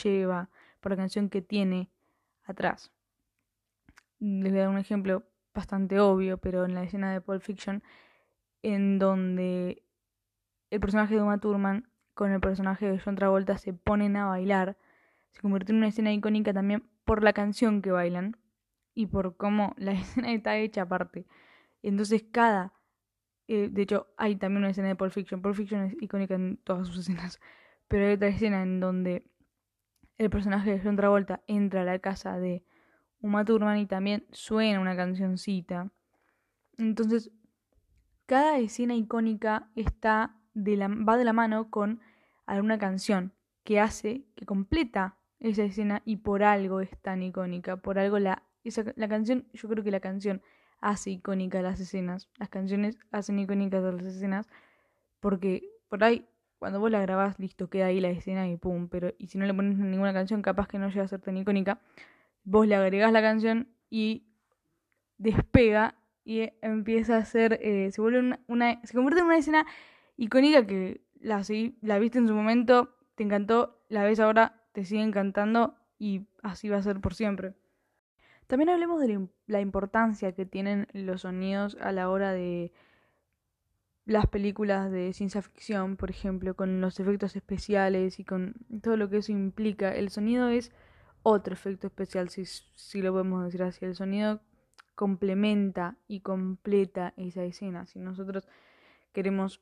lleva, 0.04 0.50
por 0.80 0.92
la 0.92 0.98
canción 0.98 1.30
que 1.30 1.42
tiene 1.42 1.90
atrás. 2.44 2.92
Les 4.20 4.52
voy 4.52 4.60
a 4.60 4.64
dar 4.64 4.70
un 4.70 4.78
ejemplo 4.78 5.24
bastante 5.54 6.00
obvio, 6.00 6.38
pero 6.38 6.66
en 6.66 6.76
la 6.76 6.84
escena 6.84 7.12
de 7.12 7.22
Pulp 7.22 7.42
Fiction, 7.42 7.84
en 8.62 9.00
donde 9.00 9.84
el 10.70 10.80
personaje 10.80 11.16
de 11.16 11.22
Uma 11.22 11.40
Thurman 11.40 11.88
con 12.14 12.32
el 12.32 12.40
personaje 12.40 12.90
de 12.90 13.00
John 13.00 13.16
Travolta 13.16 13.58
se 13.58 13.74
ponen 13.74 14.16
a 14.18 14.26
bailar, 14.26 14.78
se 15.32 15.42
convirtió 15.42 15.74
en 15.74 15.78
una 15.80 15.88
escena 15.88 16.14
icónica 16.14 16.54
también 16.54 16.84
por 17.06 17.24
la 17.24 17.34
canción 17.34 17.82
que 17.82 17.92
bailan 17.92 18.38
y 18.94 19.08
por 19.08 19.38
cómo 19.38 19.74
la 19.78 19.92
escena 19.94 20.32
está 20.34 20.58
hecha 20.58 20.84
aparte. 20.84 21.26
Entonces 21.82 22.24
cada... 22.32 22.74
Eh, 23.48 23.70
de 23.70 23.82
hecho, 23.82 24.08
hay 24.16 24.38
también 24.38 24.60
una 24.60 24.70
escena 24.70 24.88
de 24.88 24.96
Pulp 24.96 25.12
Fiction. 25.12 25.42
Pulp 25.42 25.56
Fiction 25.56 25.84
es 25.84 26.02
icónica 26.02 26.36
en 26.36 26.58
todas 26.58 26.88
sus 26.88 27.00
escenas. 27.00 27.40
Pero 27.88 28.08
hay 28.08 28.14
otra 28.14 28.30
escena 28.30 28.64
en 28.64 28.80
donde 28.80 29.30
el 30.18 30.30
personaje 30.30 30.72
de 30.72 30.80
John 30.82 30.96
Travolta 30.96 31.44
entra 31.48 31.82
a 31.82 31.86
la 31.86 32.00
casa 32.00 32.40
de 32.40 32.64
Uma 33.20 33.44
Thurman 33.44 33.78
y 33.78 33.86
también 33.86 34.26
suena 34.32 34.80
una 34.80 34.96
cancioncita. 34.96 35.92
Entonces, 36.78 37.32
cada 38.26 38.58
escena 38.60 38.96
icónica 38.96 39.70
está 39.76 40.38
de 40.54 40.78
la, 40.78 40.88
va 40.88 41.18
de 41.18 41.26
la 41.26 41.34
mano 41.34 41.70
con 41.70 42.00
alguna 42.46 42.78
canción 42.78 43.34
que 43.64 43.80
hace, 43.80 44.26
que 44.36 44.46
completa 44.46 45.18
esa 45.40 45.64
escena 45.64 46.02
y 46.06 46.18
por 46.18 46.44
algo 46.44 46.80
es 46.80 46.98
tan 47.02 47.22
icónica, 47.22 47.78
por 47.78 48.00
algo 48.00 48.20
la, 48.20 48.44
esa, 48.70 48.84
la 48.96 49.08
canción, 49.08 49.46
yo 49.54 49.68
creo 49.70 49.84
que 49.84 49.92
la 49.92 50.00
canción 50.00 50.42
hace 50.80 51.12
icónica 51.12 51.62
las 51.62 51.80
escenas, 51.80 52.30
las 52.38 52.50
canciones 52.50 52.98
hacen 53.12 53.40
icónicas 53.40 53.82
las 53.82 54.06
escenas, 54.06 54.48
porque 55.20 55.70
por 55.88 56.04
ahí, 56.04 56.28
cuando 56.60 56.80
vos 56.80 56.92
la 56.92 57.02
grabás, 57.02 57.40
listo, 57.40 57.70
queda 57.70 57.88
ahí 57.88 58.00
la 58.00 58.10
escena 58.10 58.48
y 58.50 58.58
pum, 58.58 58.90
pero 58.90 59.14
y 59.18 59.28
si 59.28 59.38
no 59.38 59.46
le 59.46 59.54
pones 59.54 59.78
ninguna 59.78 60.14
canción, 60.14 60.42
capaz 60.42 60.68
que 60.68 60.80
no 60.80 60.90
llega 60.90 61.04
a 61.04 61.08
ser 61.08 61.22
tan 61.22 61.38
icónica, 61.38 61.80
vos 62.44 62.68
le 62.68 62.76
agregás 62.76 63.12
la 63.12 63.22
canción 63.22 63.70
y 63.90 64.28
despega 65.18 65.96
y 66.26 66.50
empieza 66.62 67.18
a 67.18 67.26
ser, 67.26 67.60
eh, 67.62 67.92
se 67.92 68.02
vuelve 68.02 68.38
una, 68.48 68.82
se 68.84 68.94
convierte 68.94 69.22
en 69.22 69.26
una 69.26 69.38
escena 69.38 69.66
icónica 70.18 70.66
que 70.66 71.02
la, 71.20 71.42
la 71.82 72.00
viste 72.00 72.18
en 72.18 72.28
su 72.28 72.34
momento, 72.34 72.96
te 73.16 73.24
encantó, 73.24 73.82
la 73.90 74.04
ves 74.04 74.20
ahora, 74.20 74.64
te 74.74 74.86
sigue 74.86 75.02
encantando 75.02 75.76
y 75.98 76.28
así 76.42 76.70
va 76.70 76.78
a 76.78 76.84
ser 76.84 77.00
por 77.00 77.14
siempre. 77.14 77.54
También 78.54 78.70
hablemos 78.70 79.02
de 79.02 79.30
la 79.48 79.62
importancia 79.62 80.34
que 80.34 80.46
tienen 80.46 80.86
los 80.94 81.22
sonidos 81.22 81.76
a 81.82 81.92
la 81.92 82.08
hora 82.12 82.34
de 82.34 82.72
las 84.06 84.28
películas 84.28 84.92
de 84.92 85.12
ciencia 85.14 85.42
ficción, 85.42 85.98
por 85.98 86.12
ejemplo, 86.12 86.56
con 86.56 86.80
los 86.80 87.00
efectos 87.00 87.36
especiales 87.36 88.20
y 88.20 88.24
con 88.24 88.54
todo 88.84 88.96
lo 88.96 89.10
que 89.10 89.18
eso 89.18 89.32
implica. 89.32 89.96
El 89.96 90.10
sonido 90.10 90.50
es 90.50 90.72
otro 91.24 91.52
efecto 91.56 91.88
especial, 91.88 92.30
si, 92.30 92.46
si 92.46 93.02
lo 93.02 93.12
podemos 93.14 93.44
decir 93.44 93.64
así. 93.64 93.86
El 93.86 93.96
sonido 93.96 94.40
complementa 94.94 95.98
y 96.08 96.20
completa 96.20 97.16
esa 97.18 97.44
escena. 97.44 97.88
Si 97.88 97.98
nosotros 97.98 98.48
queremos 99.14 99.62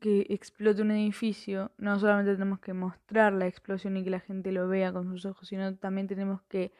que 0.00 0.24
explote 0.30 0.80
un 0.80 0.92
edificio, 0.92 1.70
no 1.76 1.98
solamente 1.98 2.32
tenemos 2.32 2.60
que 2.60 2.72
mostrar 2.72 3.34
la 3.34 3.46
explosión 3.46 3.98
y 3.98 4.04
que 4.04 4.08
la 4.08 4.20
gente 4.20 4.52
lo 4.52 4.68
vea 4.68 4.90
con 4.90 5.10
sus 5.10 5.26
ojos, 5.26 5.48
sino 5.48 5.76
también 5.76 6.06
tenemos 6.06 6.40
que 6.44 6.72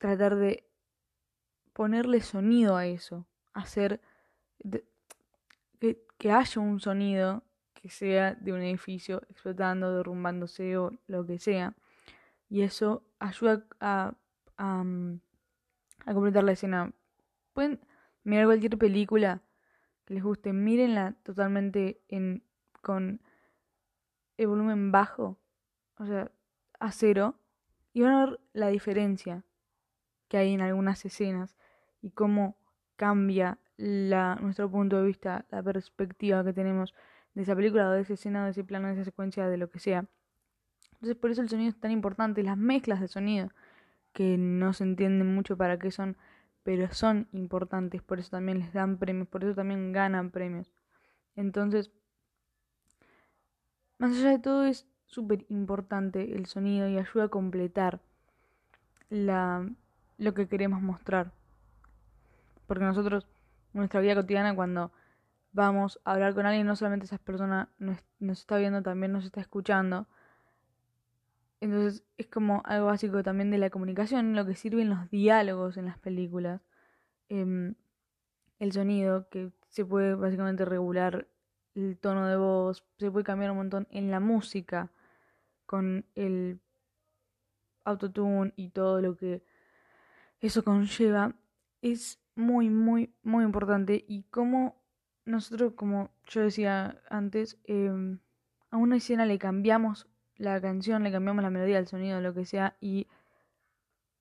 tratar 0.00 0.34
de 0.36 0.66
ponerle 1.74 2.20
sonido 2.22 2.76
a 2.76 2.86
eso, 2.86 3.26
hacer 3.52 4.00
que, 5.78 6.30
haya 6.30 6.60
un 6.60 6.80
sonido 6.80 7.44
que 7.74 7.90
sea 7.90 8.34
de 8.34 8.52
un 8.52 8.60
edificio 8.62 9.22
explotando, 9.28 9.94
derrumbándose 9.94 10.76
o 10.78 10.90
lo 11.06 11.24
que 11.26 11.38
sea 11.38 11.74
y 12.48 12.62
eso 12.62 13.04
ayuda 13.18 13.64
a, 13.78 14.14
a, 14.56 14.84
mm, 14.84 15.20
a, 16.06 16.14
completar 16.14 16.44
la 16.44 16.52
escena. 16.52 16.92
Pueden 17.52 17.80
mirar 18.24 18.46
cualquier 18.46 18.76
película 18.78 19.42
que 20.06 20.14
les 20.14 20.22
guste, 20.22 20.52
mírenla 20.52 21.14
totalmente 21.22 22.02
en, 22.08 22.42
con 22.82 23.20
el 24.38 24.46
volumen 24.46 24.92
bajo, 24.92 25.38
o 25.98 26.06
sea, 26.06 26.32
a 26.78 26.90
cero, 26.90 27.38
y 27.92 28.00
van 28.00 28.12
a 28.12 28.26
ver 28.26 28.40
la 28.54 28.68
diferencia 28.68 29.44
que 30.30 30.38
hay 30.38 30.54
en 30.54 30.60
algunas 30.60 31.04
escenas 31.04 31.56
y 32.00 32.12
cómo 32.12 32.56
cambia 32.94 33.58
nuestro 33.76 34.70
punto 34.70 34.98
de 34.98 35.06
vista, 35.06 35.44
la 35.50 35.62
perspectiva 35.62 36.44
que 36.44 36.52
tenemos 36.52 36.94
de 37.34 37.42
esa 37.42 37.56
película, 37.56 37.90
de 37.90 38.02
esa 38.02 38.14
escena, 38.14 38.44
de 38.44 38.52
ese 38.52 38.62
plano, 38.62 38.86
de 38.86 38.94
esa 38.94 39.04
secuencia, 39.04 39.48
de 39.48 39.56
lo 39.56 39.70
que 39.70 39.80
sea. 39.80 40.06
Entonces 40.92 41.16
por 41.16 41.30
eso 41.32 41.42
el 41.42 41.48
sonido 41.48 41.70
es 41.70 41.80
tan 41.80 41.90
importante, 41.90 42.44
las 42.44 42.56
mezclas 42.56 43.00
de 43.00 43.08
sonido, 43.08 43.48
que 44.12 44.38
no 44.38 44.72
se 44.72 44.84
entienden 44.84 45.34
mucho 45.34 45.56
para 45.56 45.78
qué 45.80 45.90
son, 45.90 46.16
pero 46.62 46.92
son 46.92 47.26
importantes, 47.32 48.00
por 48.00 48.20
eso 48.20 48.30
también 48.30 48.60
les 48.60 48.72
dan 48.72 48.98
premios, 48.98 49.26
por 49.26 49.42
eso 49.42 49.56
también 49.56 49.92
ganan 49.92 50.30
premios. 50.30 50.72
Entonces, 51.34 51.90
más 53.98 54.12
allá 54.12 54.30
de 54.30 54.38
todo 54.38 54.64
es 54.64 54.86
súper 55.06 55.44
importante 55.48 56.36
el 56.36 56.46
sonido 56.46 56.88
y 56.88 56.98
ayuda 56.98 57.24
a 57.24 57.28
completar 57.28 58.00
la, 59.08 59.68
lo 60.20 60.34
que 60.34 60.46
queremos 60.46 60.82
mostrar. 60.82 61.32
Porque 62.66 62.84
nosotros, 62.84 63.26
nuestra 63.72 64.00
vida 64.00 64.14
cotidiana, 64.14 64.54
cuando 64.54 64.92
vamos 65.52 65.98
a 66.04 66.12
hablar 66.12 66.34
con 66.34 66.46
alguien, 66.46 66.66
no 66.66 66.76
solamente 66.76 67.06
esa 67.06 67.18
persona 67.18 67.70
nos, 67.78 67.98
nos 68.18 68.40
está 68.40 68.58
viendo, 68.58 68.82
también 68.82 69.12
nos 69.12 69.24
está 69.24 69.40
escuchando. 69.40 70.06
Entonces 71.60 72.04
es 72.18 72.26
como 72.26 72.62
algo 72.66 72.86
básico 72.86 73.22
también 73.22 73.50
de 73.50 73.58
la 73.58 73.70
comunicación, 73.70 74.36
lo 74.36 74.46
que 74.46 74.54
sirven 74.54 74.90
los 74.90 75.10
diálogos 75.10 75.78
en 75.78 75.86
las 75.86 75.98
películas. 75.98 76.60
Em, 77.28 77.74
el 78.58 78.72
sonido, 78.72 79.28
que 79.30 79.50
se 79.68 79.86
puede 79.86 80.14
básicamente 80.14 80.64
regular 80.66 81.28
el 81.74 81.96
tono 81.98 82.26
de 82.26 82.36
voz, 82.36 82.84
se 82.98 83.10
puede 83.10 83.24
cambiar 83.24 83.52
un 83.52 83.58
montón 83.58 83.88
en 83.90 84.10
la 84.10 84.20
música 84.20 84.90
con 85.64 86.04
el 86.14 86.60
autotune 87.84 88.52
y 88.56 88.68
todo 88.70 89.00
lo 89.00 89.16
que 89.16 89.42
eso 90.40 90.64
conlleva. 90.64 91.34
Es 91.82 92.20
muy, 92.34 92.70
muy, 92.70 93.14
muy 93.22 93.44
importante 93.44 94.04
y 94.06 94.24
como 94.24 94.80
nosotros, 95.24 95.74
como 95.74 96.10
yo 96.26 96.42
decía 96.42 97.00
antes, 97.08 97.58
em, 97.64 98.18
a 98.70 98.76
una 98.76 98.96
escena 98.96 99.26
le 99.26 99.38
cambiamos 99.38 100.08
la 100.36 100.60
canción, 100.60 101.02
le 101.02 101.12
cambiamos 101.12 101.42
la 101.42 101.50
melodía, 101.50 101.78
el 101.78 101.86
sonido, 101.86 102.20
lo 102.20 102.34
que 102.34 102.46
sea, 102.46 102.76
y 102.80 103.06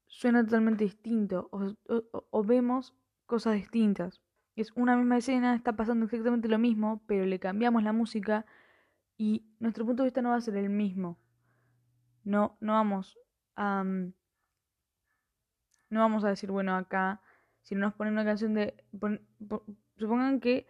suena 0.08 0.44
totalmente 0.44 0.84
distinto, 0.84 1.50
o, 1.52 2.44
vemos 2.44 2.94
cosas 3.26 3.56
distintas. 3.56 4.22
Es 4.56 4.72
una 4.76 4.98
misma 4.98 5.18
escena, 5.18 5.56
está 5.56 5.74
pasando 5.74 6.06
exactamente 6.06 6.50
lo 6.50 6.60
mismo, 6.60 7.02
pero 7.08 7.26
le 7.26 7.40
cambiamos 7.40 7.84
la 7.84 7.94
música 7.94 8.46
y 9.18 9.46
nuestro 9.60 9.86
punto 9.86 10.04
de 10.04 10.08
vista 10.08 10.22
no 10.22 10.30
va 10.30 10.36
a 10.36 10.42
ser 10.42 10.58
el 10.58 10.70
mismo. 10.70 11.18
No, 12.24 12.58
no 12.60 12.74
vamos 12.74 13.18
a... 13.56 13.84
Mm, 13.84 14.14
no 15.90 16.00
vamos 16.02 16.24
a 16.24 16.30
decir, 16.30 16.52
bueno, 16.52 16.76
acá, 16.76 17.22
si 17.62 17.76
no 17.76 17.82
nos 17.82 17.94
ponen 17.94 18.14
una 18.14 18.26
canción 18.26 18.54
de... 18.54 18.76
supongan 19.98 20.40
que 20.40 20.68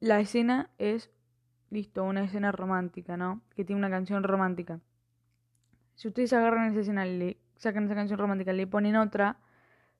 la 0.00 0.20
escena 0.20 0.70
es, 0.78 1.10
listo, 1.70 2.04
una 2.04 2.24
escena 2.24 2.52
romántica, 2.52 3.16
¿no? 3.16 3.42
Que 3.54 3.64
tiene 3.64 3.78
una 3.78 3.90
canción 3.90 4.22
romántica. 4.22 4.80
Si 5.94 6.08
ustedes 6.08 6.32
agarran 6.32 6.70
esa 6.70 6.80
escena, 6.80 7.04
le 7.04 7.38
sacan 7.56 7.84
esa 7.84 7.94
canción 7.94 8.18
romántica, 8.18 8.52
le 8.52 8.66
ponen 8.66 8.96
otra, 8.96 9.36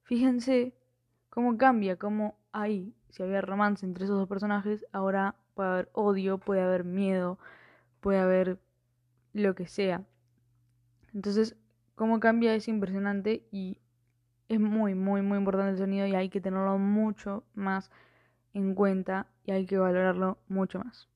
fíjense 0.03 0.73
cómo 1.29 1.57
cambia, 1.57 1.97
cómo 1.97 2.39
ahí, 2.51 2.95
si 3.09 3.23
había 3.23 3.41
romance 3.41 3.85
entre 3.85 4.05
esos 4.05 4.17
dos 4.17 4.27
personajes, 4.27 4.85
ahora 4.91 5.35
puede 5.53 5.69
haber 5.69 5.89
odio, 5.93 6.37
puede 6.39 6.61
haber 6.61 6.83
miedo, 6.83 7.37
puede 7.99 8.19
haber 8.19 8.59
lo 9.33 9.53
que 9.55 9.67
sea. 9.67 10.03
Entonces, 11.13 11.55
cómo 11.95 12.19
cambia 12.19 12.55
es 12.55 12.67
impresionante 12.67 13.45
y 13.51 13.77
es 14.51 14.59
muy, 14.59 14.95
muy, 14.95 15.21
muy 15.21 15.37
importante 15.37 15.71
el 15.71 15.77
sonido 15.77 16.05
y 16.07 16.13
hay 16.13 16.27
que 16.27 16.41
tenerlo 16.41 16.77
mucho 16.77 17.45
más 17.53 17.89
en 18.53 18.75
cuenta 18.75 19.27
y 19.45 19.51
hay 19.51 19.65
que 19.65 19.77
valorarlo 19.77 20.39
mucho 20.49 20.79
más. 20.79 21.07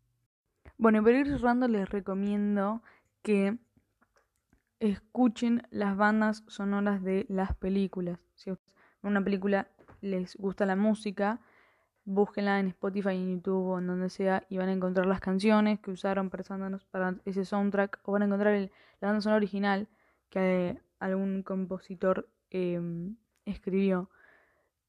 Bueno, 0.77 1.03
para 1.03 1.19
ir 1.19 1.27
cerrando 1.27 1.67
les 1.67 1.89
recomiendo 1.89 2.81
que 3.23 3.57
escuchen 4.79 5.63
las 5.69 5.97
bandas 5.97 6.45
sonoras 6.47 7.03
de 7.03 7.25
las 7.27 7.53
películas. 7.57 8.19
Si 8.35 8.53
una 9.03 9.21
película 9.21 9.67
les 9.99 10.37
gusta 10.37 10.65
la 10.65 10.77
música, 10.77 11.41
búsquenla 12.05 12.61
en 12.61 12.67
Spotify, 12.67 13.15
en 13.15 13.35
YouTube 13.35 13.67
o 13.67 13.79
en 13.79 13.87
donde 13.87 14.09
sea 14.09 14.43
y 14.47 14.57
van 14.59 14.69
a 14.69 14.73
encontrar 14.73 15.07
las 15.07 15.19
canciones 15.19 15.81
que 15.81 15.91
usaron 15.91 16.29
para 16.29 17.15
ese 17.25 17.43
soundtrack 17.43 17.99
o 18.03 18.13
van 18.13 18.21
a 18.21 18.25
encontrar 18.27 18.71
la 19.01 19.07
banda 19.09 19.19
sonora 19.19 19.37
original 19.37 19.89
que 20.29 20.79
algún 20.99 21.43
compositor 21.43 22.29
em, 22.49 23.17
escribió. 23.45 24.09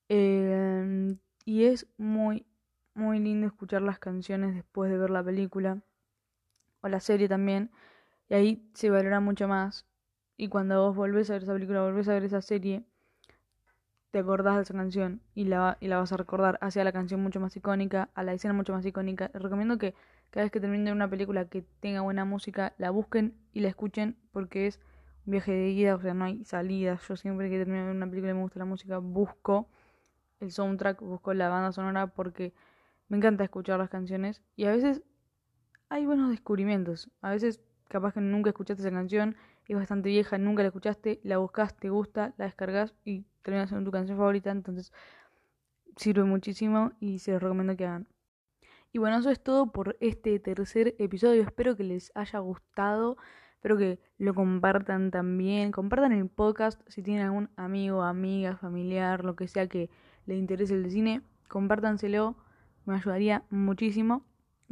Em, 0.08 1.18
y 1.44 1.64
es 1.64 1.86
muy, 1.98 2.46
muy 2.94 3.18
lindo 3.18 3.46
escuchar 3.46 3.82
las 3.82 3.98
canciones 3.98 4.54
después 4.54 4.90
de 4.90 4.98
ver 4.98 5.10
la 5.10 5.24
película 5.24 5.82
o 6.80 6.88
la 6.88 7.00
serie 7.00 7.28
también. 7.28 7.70
Y 8.28 8.34
ahí 8.34 8.70
se 8.74 8.90
valora 8.90 9.20
mucho 9.20 9.48
más. 9.48 9.86
Y 10.36 10.48
cuando 10.48 10.82
vos 10.86 10.96
volvés 10.96 11.30
a 11.30 11.34
ver 11.34 11.44
esa 11.44 11.52
película, 11.54 11.82
volvés 11.82 12.08
a 12.08 12.14
ver 12.14 12.24
esa 12.24 12.42
serie, 12.42 12.84
te 14.10 14.20
acordás 14.20 14.56
de 14.56 14.62
esa 14.62 14.74
canción 14.74 15.20
y 15.34 15.44
la, 15.44 15.76
y 15.80 15.88
la 15.88 15.98
vas 15.98 16.12
a 16.12 16.16
recordar 16.16 16.58
hacia 16.62 16.84
la 16.84 16.92
canción 16.92 17.22
mucho 17.22 17.40
más 17.40 17.56
icónica, 17.56 18.10
a 18.14 18.22
la 18.22 18.32
escena 18.32 18.54
mucho 18.54 18.72
más 18.72 18.84
icónica. 18.86 19.30
Les 19.34 19.42
recomiendo 19.42 19.78
que 19.78 19.94
cada 20.30 20.44
vez 20.44 20.52
que 20.52 20.60
terminen 20.60 20.94
una 20.94 21.08
película 21.08 21.46
que 21.46 21.62
tenga 21.80 22.00
buena 22.00 22.24
música, 22.24 22.74
la 22.78 22.90
busquen 22.90 23.34
y 23.52 23.60
la 23.60 23.68
escuchen 23.68 24.16
porque 24.32 24.66
es 24.66 24.80
viaje 25.26 25.52
de 25.52 25.68
ida, 25.70 25.94
o 25.96 26.00
sea, 26.00 26.14
no 26.14 26.24
hay 26.24 26.44
salida. 26.44 26.98
Yo 27.08 27.16
siempre 27.16 27.50
que 27.50 27.58
termino 27.58 27.90
una 27.90 28.08
película 28.08 28.32
y 28.32 28.34
me 28.34 28.42
gusta 28.42 28.58
la 28.58 28.64
música, 28.64 28.98
busco 28.98 29.68
el 30.40 30.50
soundtrack, 30.52 31.00
busco 31.00 31.34
la 31.34 31.48
banda 31.48 31.72
sonora 31.72 32.06
porque 32.08 32.54
me 33.08 33.16
encanta 33.16 33.44
escuchar 33.44 33.78
las 33.78 33.90
canciones 33.90 34.42
y 34.56 34.64
a 34.64 34.72
veces 34.72 35.02
hay 35.88 36.06
buenos 36.06 36.30
descubrimientos. 36.30 37.10
A 37.20 37.30
veces 37.30 37.60
capaz 37.88 38.14
que 38.14 38.20
nunca 38.20 38.50
escuchaste 38.50 38.82
esa 38.82 38.90
canción, 38.90 39.36
es 39.68 39.76
bastante 39.76 40.08
vieja, 40.08 40.38
nunca 40.38 40.62
la 40.62 40.68
escuchaste, 40.68 41.20
la 41.22 41.38
buscas, 41.38 41.76
te 41.76 41.90
gusta, 41.90 42.34
la 42.36 42.46
descargas 42.46 42.94
y 43.04 43.24
terminas 43.42 43.68
siendo 43.68 43.84
tu 43.84 43.92
canción 43.92 44.18
favorita, 44.18 44.50
entonces 44.50 44.92
sirve 45.96 46.24
muchísimo 46.24 46.92
y 47.00 47.18
se 47.20 47.32
los 47.32 47.42
recomiendo 47.42 47.76
que 47.76 47.86
hagan. 47.86 48.08
Y 48.92 48.98
bueno, 48.98 49.18
eso 49.18 49.30
es 49.30 49.42
todo 49.42 49.72
por 49.72 49.96
este 50.00 50.38
tercer 50.38 50.94
episodio. 50.98 51.42
Espero 51.42 51.76
que 51.76 51.84
les 51.84 52.12
haya 52.14 52.38
gustado. 52.38 53.16
Espero 53.56 53.76
que 53.76 53.98
lo 54.18 54.34
compartan 54.34 55.10
también. 55.10 55.72
Compartan 55.72 56.12
el 56.12 56.28
podcast 56.28 56.80
si 56.88 57.02
tienen 57.02 57.24
algún 57.24 57.50
amigo, 57.56 58.02
amiga, 58.02 58.56
familiar, 58.56 59.24
lo 59.24 59.34
que 59.34 59.48
sea 59.48 59.66
que 59.66 59.90
le 60.26 60.36
interese 60.36 60.74
el 60.74 60.90
cine. 60.90 61.22
Compártanselo 61.48 62.36
me 62.86 62.94
ayudaría 62.94 63.42
muchísimo. 63.50 64.24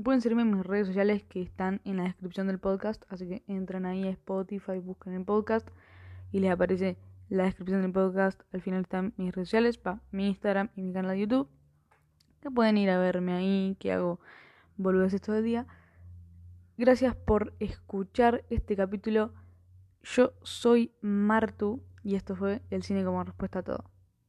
Pueden 0.03 0.20
seguirme 0.20 0.42
en 0.42 0.57
mis 0.57 0.64
redes 0.64 0.87
sociales 0.87 1.25
que 1.25 1.42
están 1.42 1.81
en 1.85 1.99
la 1.99 2.05
descripción 2.05 2.47
del 2.47 2.59
podcast, 2.59 3.05
así 3.09 3.29
que 3.29 3.42
entran 3.47 3.87
ahí 3.87 4.07
a 4.07 4.11
Spotify, 4.11 4.79
buscan 4.79 5.14
el 5.14 5.25
podcast 5.25 5.68
y 6.33 6.40
les 6.40 6.51
aparece 6.51 6.97
la 7.29 7.44
descripción 7.44 7.83
del 7.83 7.92
podcast. 7.92 8.40
Al 8.53 8.61
final 8.61 8.83
están 8.83 9.14
mis 9.16 9.35
redes 9.35 9.49
sociales, 9.49 9.79
pa, 9.79 10.01
mi 10.11 10.29
Instagram 10.29 10.70
y 10.77 10.83
mi 10.83 10.92
canal 10.92 11.12
de 11.12 11.20
YouTube. 11.20 11.49
Que 12.40 12.51
pueden 12.51 12.77
ir 12.77 12.90
a 12.90 12.99
verme 12.99 13.33
ahí, 13.33 13.77
que 13.79 13.92
hago 13.92 14.20
volvés 14.77 15.20
todo 15.20 15.37
el 15.37 15.44
día. 15.44 15.66
Gracias 16.77 17.15
por 17.15 17.55
escuchar 17.61 18.45
este 18.51 18.75
capítulo. 18.75 19.33
Yo 20.03 20.33
soy 20.43 20.93
Martu 21.01 21.85
y 22.03 22.17
esto 22.17 22.35
fue 22.35 22.63
El 22.71 22.83
cine 22.83 23.05
como 23.05 23.23
respuesta 23.23 23.61
a 23.61 23.63
todo. 23.63 23.94